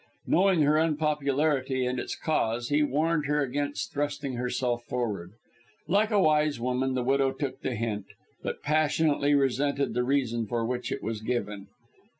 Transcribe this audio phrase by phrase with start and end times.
[0.25, 5.33] Knowing her unpopularity and its cause, he warned her against thrusting herself forward.
[5.87, 8.07] Like a wise woman, the widow took the hint,
[8.41, 11.67] but passionately resented the reason for which it was given.